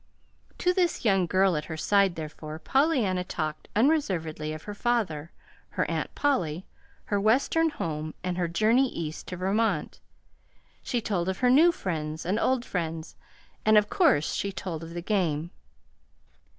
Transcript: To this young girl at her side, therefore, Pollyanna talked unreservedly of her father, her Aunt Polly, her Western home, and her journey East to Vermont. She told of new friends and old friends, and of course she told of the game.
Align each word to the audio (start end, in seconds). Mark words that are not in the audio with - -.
To 0.57 0.73
this 0.73 1.05
young 1.05 1.27
girl 1.27 1.55
at 1.55 1.65
her 1.65 1.77
side, 1.77 2.15
therefore, 2.15 2.57
Pollyanna 2.57 3.23
talked 3.23 3.67
unreservedly 3.75 4.51
of 4.51 4.63
her 4.63 4.73
father, 4.73 5.31
her 5.69 5.85
Aunt 5.91 6.15
Polly, 6.15 6.65
her 7.05 7.21
Western 7.21 7.69
home, 7.69 8.15
and 8.23 8.35
her 8.35 8.47
journey 8.47 8.89
East 8.89 9.27
to 9.27 9.37
Vermont. 9.37 9.99
She 10.81 11.01
told 11.01 11.29
of 11.29 11.43
new 11.43 11.71
friends 11.71 12.25
and 12.25 12.39
old 12.39 12.65
friends, 12.65 13.15
and 13.63 13.77
of 13.77 13.91
course 13.91 14.33
she 14.33 14.51
told 14.51 14.83
of 14.83 14.95
the 14.95 15.03
game. 15.03 15.51